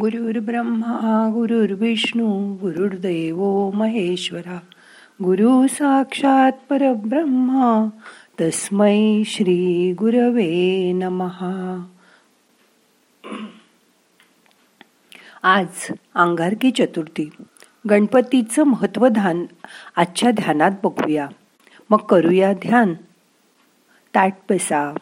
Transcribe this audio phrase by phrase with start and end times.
[0.00, 4.58] गुरुर्ब्रह्मा गुरुर्विष्णू गुरुर्देव महेश्वरा
[5.22, 7.88] गुरु साक्षात परब्रह्मा
[8.40, 11.86] तस्मै श्री गुरवे नमहा
[15.42, 15.66] आज
[16.14, 17.30] अंगारकी चतुर्थी.
[17.90, 19.44] गणपतीचं महत्त्व ध्यान
[19.96, 21.28] आजच्या ध्यानात बघूया.
[21.90, 22.94] मग करूया ध्यान.
[24.14, 24.94] ताट बसा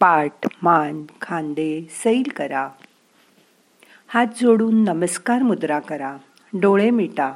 [0.00, 0.32] पाठ
[0.62, 2.68] मान खांदे सैल करा.
[4.08, 6.16] हात जोडून नमस्कार मुद्रा करा.
[6.52, 7.34] डोळे मिटा.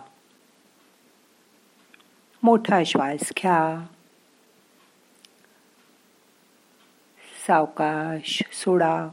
[2.42, 3.86] मोठा श्वास घ्या.
[7.46, 9.08] सावकाश सोडा.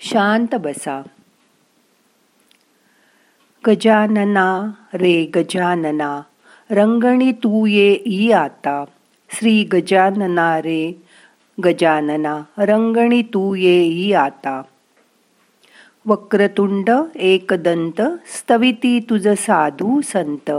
[0.00, 1.02] शांत बसा.
[3.66, 6.22] गजानना रे गजानना
[6.70, 8.84] रंगणी तू ये ई आता.
[9.30, 11.02] श्री गजानना रे
[11.64, 14.62] गजानना रंगणी तू ये ई आता.
[16.06, 20.50] वक्रतुंड एकदंत स्तविती तुझ साधू संत.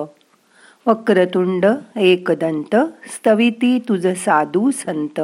[0.88, 2.76] वक्रतुंड एकदंत
[3.06, 5.22] स्तविती तुझ साधू संत.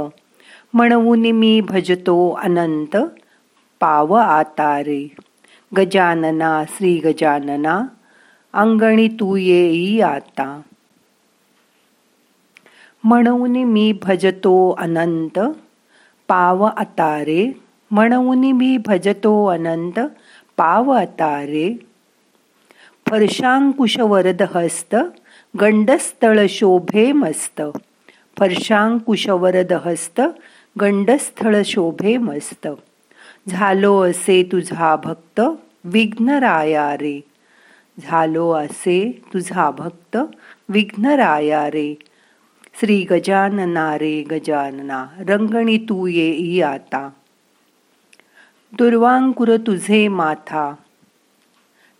[0.73, 2.97] म्हणून मी भजतो अनंत
[3.79, 5.15] पाव आतारे.
[5.77, 7.85] गजानना श्री गजानना
[8.53, 10.61] अंगणी तू येई आता.
[13.03, 15.39] म्हणून मी भजतो अनंत
[16.27, 19.99] पाव अतारे म्हणून मी भजतो अनंत
[20.57, 21.79] पाव रे
[23.09, 24.95] फरशांकुश वरद हस्त
[25.61, 27.61] गंडस्थळ शोभे मस्त.
[28.39, 30.21] फरशांकुश वरद हस्त
[30.81, 32.67] गंडस्थळ शोभे मस्त.
[33.49, 35.41] झालो असे तुझा भक्त
[35.83, 37.21] विघ्नराया रे.
[37.99, 40.17] झालो असे तुझा भक्त
[40.69, 41.95] विघ्नराया रे.
[42.79, 47.09] श्री गजानना रे गजानना रंगणी तू ये आता.
[48.79, 50.73] दुर्वांकुर तुझे माथा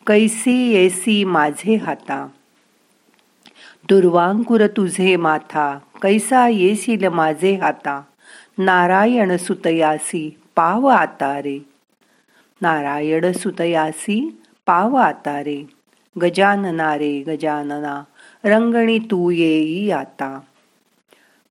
[0.08, 2.28] कैसी येसी माझे हाता
[3.90, 8.02] दुर्वांकुर तुझे माथा कैसा येशील माझे हाता
[8.58, 11.60] नारायण सुतयासी पाव आता रे
[12.62, 15.70] नारायण सुतयासी पाव आता रे
[16.22, 18.04] गजानना रे गजानना
[18.46, 20.40] रंगणी तू येई आता.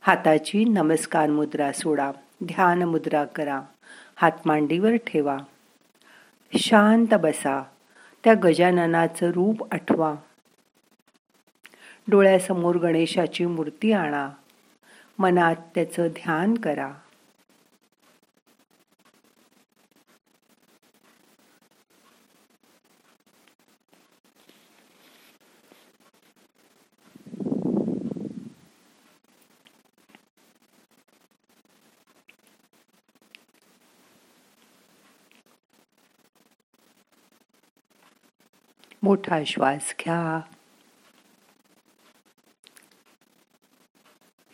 [0.01, 2.13] हाताची नमस्कार मुद्रा सोडा
[2.45, 3.61] ध्यान मुद्रा करा.
[4.17, 5.39] हात मांडीवर ठेवा.
[6.59, 7.63] शांत बसा.
[8.25, 10.15] त्या गजाननाचं रूप आठवा.
[12.09, 14.31] डोळ्यासमोर गणेशाची मूर्ती आणा.
[15.19, 16.93] मनात त्याचं ध्यान करा.
[39.07, 40.41] मोठा श्वास घ्या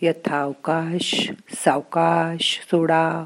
[0.03, 1.15] यथावकाश
[1.55, 3.25] सावकाश सोडा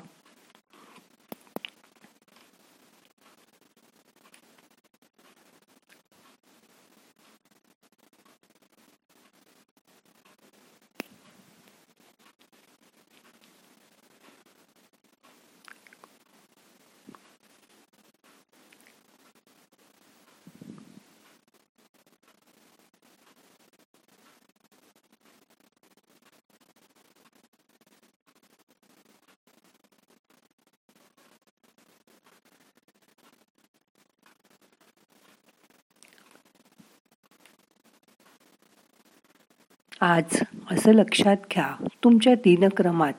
[40.01, 43.13] आज असं लक्षात घ्या तुमच्या दिनक्रमात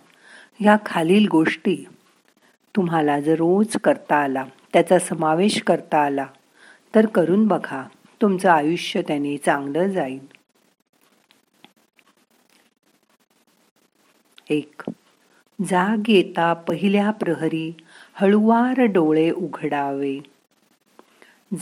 [0.59, 1.75] ह्या खालील गोष्टी
[2.75, 4.43] तुम्हाला जर रोज करता आला
[4.73, 6.25] त्याचा समावेश करता आला
[6.95, 7.83] तर करून बघा
[8.21, 10.25] तुमचं आयुष्य त्याने चांगलं जाईल.
[14.49, 14.81] एक
[15.59, 17.73] जाग येता पहिल्या प्रहरी
[18.13, 20.19] हळुवार डोळे उघडावे.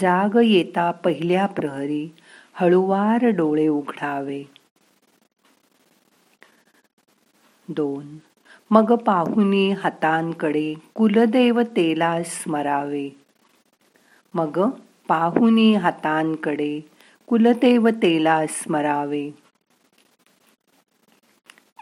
[0.02, 2.16] जाग येता पहिल्या प्रहरी
[2.54, 4.44] हळुवार डोळे उघडावे.
[7.68, 8.18] दोन.
[8.72, 13.10] मग पाहुनी हातांकडे कुलदेवतेला स्मरावे
[14.34, 14.70] मग
[15.08, 16.80] पाहुनी हातांकडे
[17.28, 19.30] कुलदेवतेला स्मरावे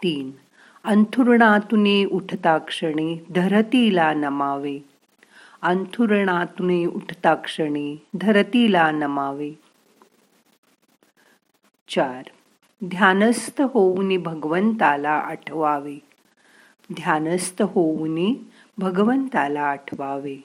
[0.04, 0.32] तीन.
[0.84, 4.80] अंथुरणातून उठता क्षणी धरतीला नमावे.
[5.62, 9.52] अंथुरणातून उठता क्षणी धरतीला नमावे.
[11.90, 12.24] चार.
[12.90, 15.96] ध्यानस्थ होऊनी भगवंताला आठवावे.
[16.94, 18.36] ध्यानस्थ होऊनी
[18.78, 20.36] भगवंताला आठवावे.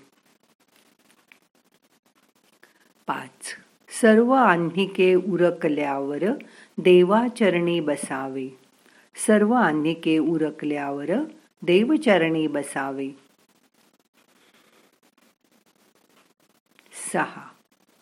[3.07, 3.57] पाच.
[4.01, 6.23] सर्व आन्हिके उरकल्यावर
[6.79, 8.49] देवाचरणी बसावे.
[9.27, 11.11] सर्व आन्हिके उरकल्यावर
[11.63, 13.09] देवचरणी बसावे.
[17.13, 17.49] सहा.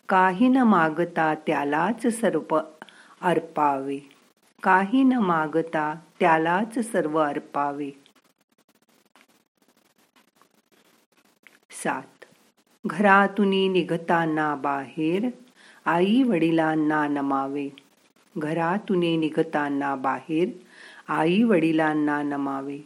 [0.09, 2.59] काही न मागता त्यालाच सर्व
[3.21, 4.16] अर्पावे.
[4.67, 7.89] काही न मागता त्यालाच सर्व अर्पावे.
[11.83, 12.25] सात.
[12.85, 15.29] घरातून निघताना बाहेर
[15.85, 17.69] आई वडिलांना नमावे.
[18.37, 20.49] घरातून निघताना बाहेर
[21.07, 22.79] आई वडिलांना नमावे.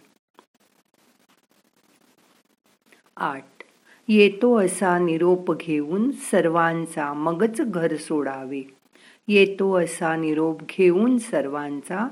[3.18, 3.63] आठ.
[4.07, 8.81] येतो असा निरोप घेऊन सर्वांचा मगच घर सोडावे.
[9.27, 12.07] येतो असा निरोप घेऊन सर्वांचा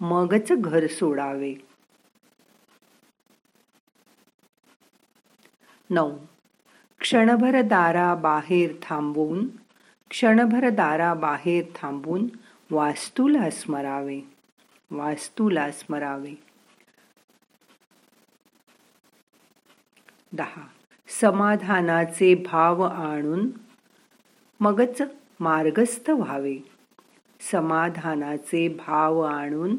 [0.00, 1.54] मगच घर सोडावे.
[5.90, 6.18] नऊ.
[7.00, 9.46] क्षणभर दारा बाहेर थांबवून
[10.10, 12.26] क्षणभर दारा बाहेर थांबून
[12.70, 14.20] वास्तूला स्मरावे
[14.90, 16.34] वास्तूला स्मरावे.
[20.32, 20.66] दहा.
[21.20, 23.48] समाधानाचे भाव आणून
[24.60, 25.02] मगच
[25.40, 26.58] मार्गस्थ व्हावे.
[27.40, 29.76] समाधानाचे भाव आणून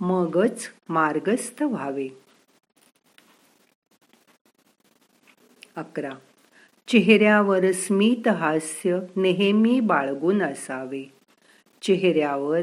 [0.00, 2.08] मगच मार्गस्थ व्हावे.
[5.76, 6.10] अकरा.
[6.88, 11.12] चेहऱ्यावर स्मित हास्य नेहमी बाळगून असावे.
[11.82, 12.60] चेहऱ्यावर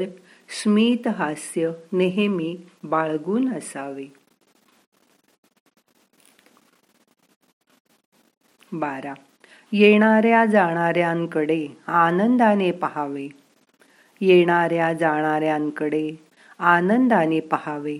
[0.48, 4.06] स्मित हास्य नेहमी बाळगून असावे.
[8.72, 9.14] बारा.
[9.72, 13.28] येणाऱ्या जाणाऱ्यांकडे आनंदाने पहावे.
[14.20, 16.12] येणाऱ्या जाणाऱ्यांकडे
[16.58, 17.98] आनंदाने पहावे.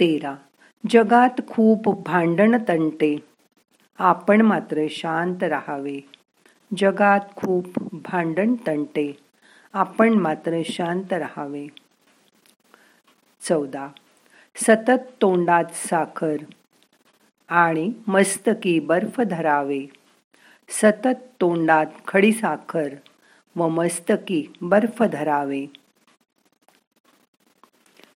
[0.00, 0.34] तेरा.
[0.90, 3.16] जगात खूप भांडण तंटे.
[3.98, 6.00] आपण मात्र शांत राहावे.
[6.76, 9.18] जगात खूप भांडण तंटे.
[9.72, 11.66] आपण मात्र शांत राहावे.
[13.40, 13.88] चौदा.
[14.56, 16.36] सतत तोंडात साखर.
[17.48, 19.86] आणि मस्तकी बर्फ धरावे.
[20.68, 22.88] सतत तोंडात खडीसाखर
[23.56, 25.66] व मस्तकी बर्फ धरावे.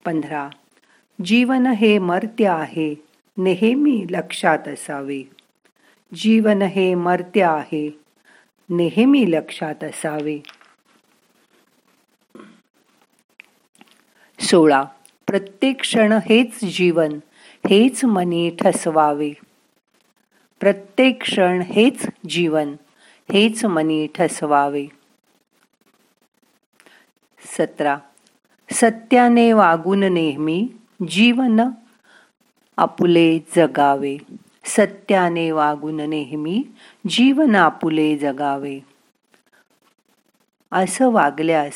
[0.05, 0.49] पंधरा.
[1.25, 3.05] जीवन हे मर्त्य आहे
[3.37, 5.31] नेहमी लक्षात असावे.
[6.15, 8.01] जीवन हे मर्त्य आहे
[8.71, 10.43] नेहमी लक्षात असावे.
[14.41, 14.85] सोळा.
[15.27, 17.19] प्रत्येक क्षण हेच जीवन
[17.71, 19.33] हेच मनी ठसवावे.
[20.61, 22.77] प्रत्येक क्षण हेच जीवन
[23.33, 24.87] हेच मनी ठसवावे.
[27.59, 27.99] सतरा.
[28.73, 30.69] सत्याने वागून नेहमी
[31.09, 31.61] जीवन
[32.77, 34.17] आपुले जगावे.
[34.65, 36.65] सत्याने वागून नेहमी
[37.09, 38.81] जीवन आपुले जगावे.
[40.73, 41.75] असं वागल्यास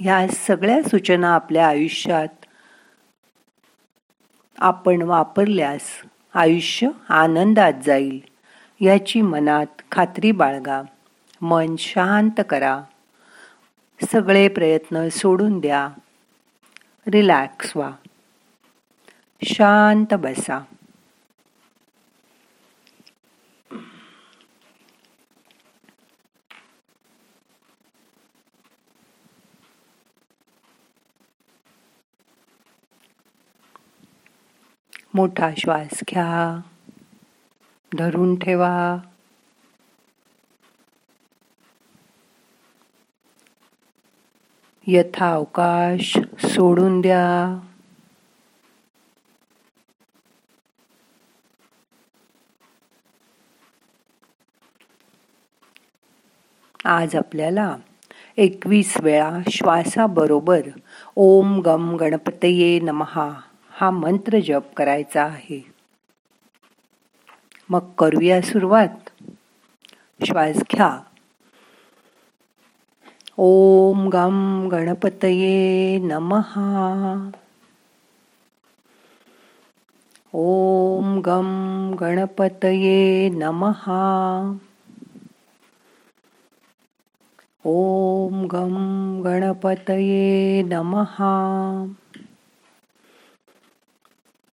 [0.00, 2.43] ह्या सगळ्या सूचना आपल्या आयुष्यात
[4.64, 5.82] आपण वापरल्यास
[6.34, 8.20] आयुष्य आनंदात जाईल
[8.80, 10.82] याची मनात खात्री बाळगा.
[11.40, 12.80] मन शांत करा.
[14.12, 15.88] सगळे प्रयत्न सोडून द्या.
[17.06, 17.90] रिलॅक्स व्हा.
[19.44, 20.60] शांत बसा.
[35.14, 36.60] मोठा श्वास घ्या.
[37.98, 38.96] धरून ठेवा.
[44.86, 47.60] यथा अवकाश सोडून द्या.
[56.84, 57.76] आज आपल्याला
[58.36, 60.60] एकवीस वेळा श्वासाबरोबर
[61.16, 63.30] ओम गम गणपतये नमहा.
[63.76, 65.72] हा मंत्र जप करायचा आहे.
[67.70, 69.24] मग करूया सुरुवात.
[70.26, 71.00] श्वास घ्या.
[73.36, 77.30] ओम गम गणपतये नमहा
[80.32, 84.56] ओम गम गणपतये नमहा
[87.64, 91.84] ओम गम गणपतये नमहा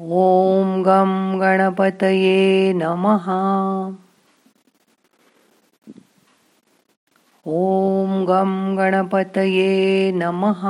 [0.00, 3.24] ॐ गं गणपतये नमः।
[7.46, 10.66] ॐ गं गणपतये नमः।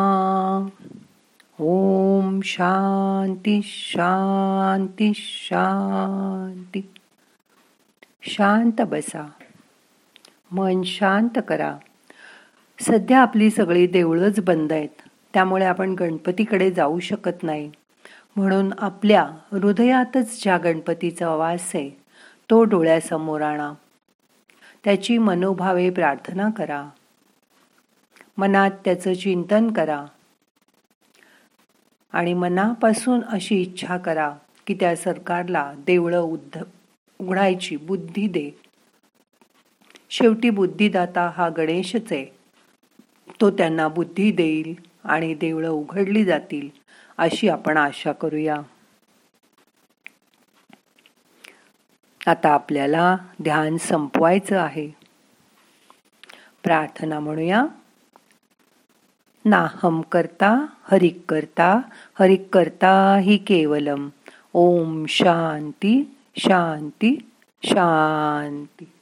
[1.61, 6.91] ॐ शांती शांती शांती
[8.23, 9.29] शांत बसा।
[10.51, 11.77] मन शांत करा।
[12.81, 15.09] सध्या आपली सगळी देवळंच बंद आहेत.
[15.35, 17.71] त्यामुळे आपण गणपतीकडे जाऊ शकत नाही.
[18.39, 21.91] म्हणून आपल्या हृदयातच ज्या गणपतीचा वास आहे
[22.51, 23.73] तो डोळ्यासमोर आणा.
[24.85, 26.89] त्याची मनोभावे प्रार्थना करा.
[28.39, 30.05] मनात त्याचं चिंतन करा.
[32.13, 34.35] आणि मनापासून अशी इच्छा करा
[34.67, 36.63] की त्या सरकारला देवळं उद्ध
[37.19, 38.51] उघडायची बुद्धी दे.
[40.11, 42.27] शेवटी बुद्धिदाता हा गणेशच आहे.
[43.41, 46.69] तो त्यांना बुद्धी देईल आणि देवळं उघडली जातील.
[47.19, 48.57] अशी आपण आशा करूया.
[52.27, 54.91] आता आपल्याला ध्यान संपवायचं आहे.
[56.65, 57.65] प्रार्थना म्हणूया.
[59.45, 61.81] नाहम करता हरिक करता
[62.19, 64.09] हरिक करता ही केवलम.
[64.53, 67.31] ओम शांती शांती
[67.65, 68.93] शांती.